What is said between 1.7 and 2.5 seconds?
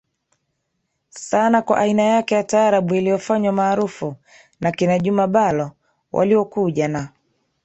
aina yake ya